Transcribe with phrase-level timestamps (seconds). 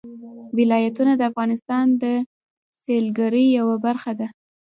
[0.57, 2.03] ولایتونه د افغانستان د
[2.83, 4.27] سیلګرۍ یوه برخه ده.